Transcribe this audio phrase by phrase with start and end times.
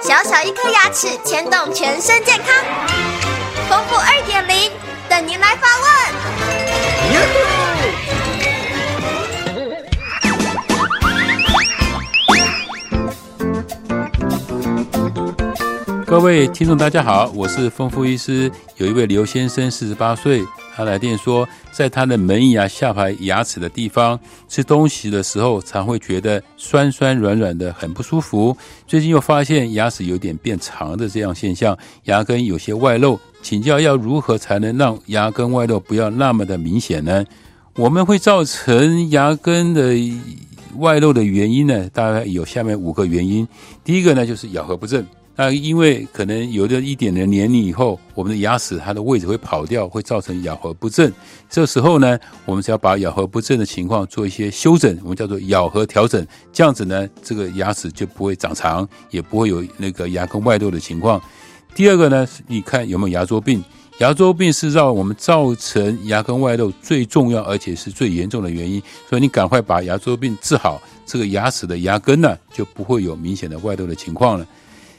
[0.00, 2.64] 小小一颗牙齿牵动全身健康，
[3.68, 4.72] 丰富二点零
[5.06, 5.88] 等您来发问。
[16.08, 18.50] 各位听众，大家好，我是丰富医师。
[18.78, 20.42] 有一位刘先生，四十八岁。
[20.74, 24.18] 他来电说，在他的门牙下排牙齿的地方
[24.48, 28.56] 吃东西的时候，常会觉得酸酸软软的，很不舒服。
[28.86, 33.20] 最近又发现牙齿有点变长的这样现象，牙根有些外露。
[33.42, 37.22] 请教要如何才能让牙根外露不要那么的明显呢？
[37.74, 39.94] 我们会造成牙根的
[40.76, 43.46] 外露的原因呢，大概有下面五个原因。
[43.84, 45.04] 第一个呢，就是咬合不正。
[45.40, 51.12] 那因为可能有的一点的年龄以后，我们的牙齿它的位置会跑掉，会造成咬合不正。
[51.48, 61.22] 这时候呢，我们只要把咬合不正的情况做一些修整，我们叫做咬合调整，这样子呢，这个牙齿就不会长长，也不会有那个牙根外露的情况。
[61.72, 63.62] 第二个呢，你看有没有牙周病？
[63.98, 74.44] 牙周病是让我们造成牙根外露最重要而且是最严重的原因，所以你赶快把牙周病治好，这个牙齿的牙根呢就不会有明显的外露的情况了。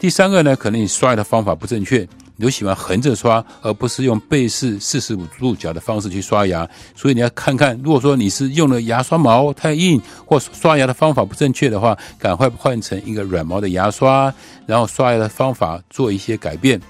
[0.00, 1.98] 第三个呢，可能你刷牙的方法不正确，
[2.36, 6.66] 你都喜欢横着刷，而不是用背式四十五度角的方式去刷牙。
[6.96, 14.32] 所以你要看看，如果说你是用的牙刷毛太硬，或刷牙的方法不正确的话，赶快换成一个软毛的牙刷，
[14.64, 16.80] 然后刷牙的方法做一些改变。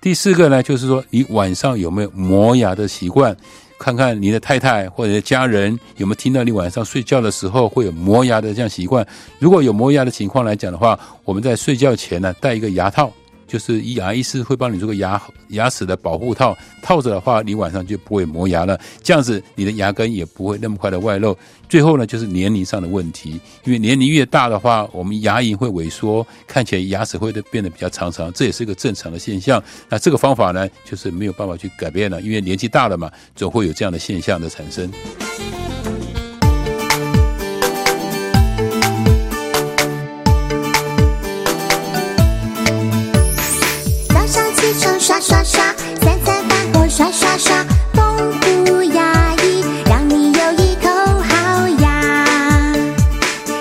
[0.00, 3.36] 第四个呢，就是说你晚上有没有磨牙的习惯？
[3.78, 9.06] 看看你的太太或者家人有没有听到你晚上睡觉的时候会有磨牙的这样习惯。
[9.38, 13.12] 如果有磨牙的情况来讲的话，我们在睡觉前呢戴一个牙套。
[13.46, 18.78] 就是牙医师会帮你做个牙牙齿的保护套，套着的话，你晚上就不会磨牙了。
[19.02, 21.36] 这样子，你的牙根也不会那么快的外露。
[21.68, 29.62] 最后呢，就是年龄上的问题，因为年龄越大的话，我们牙龈会萎缩，看起来牙齿会变得比较长长，这也是一个正常的现象。
[29.88, 34.90] 那这个方法呢，就是没有办法去改变了，因为年纪大了嘛，总会有这样的现象的产生。
[46.96, 47.62] 刷刷刷，
[47.92, 50.88] 丰富牙医，让你有一口
[51.28, 52.24] 好牙，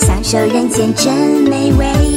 [0.00, 2.07] 享受人间真美味。